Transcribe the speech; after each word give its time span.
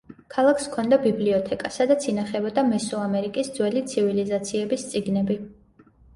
ქალაქს 0.35 0.63
ჰქონდა 0.69 0.97
ბიბლიოთეკა, 1.03 1.71
სადაც 1.75 2.07
ინახებოდა 2.13 2.65
მესოამერიკის 2.71 3.53
ძველი 3.59 3.85
ცივილიზაციების 3.93 4.89
წიგნები. 4.97 5.41